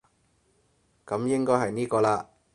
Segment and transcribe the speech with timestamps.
[1.05, 2.25] 噉應該係呢個喇